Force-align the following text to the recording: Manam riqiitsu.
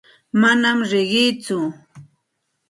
Manam 0.39 0.79
riqiitsu. 0.89 1.59